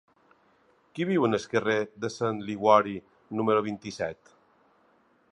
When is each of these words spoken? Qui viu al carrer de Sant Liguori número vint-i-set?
Qui 0.99 1.05
viu 1.09 1.25
al 1.27 1.35
carrer 1.51 1.75
de 2.05 2.09
Sant 2.15 2.39
Liguori 2.47 2.93
número 3.41 3.65
vint-i-set? 3.69 4.33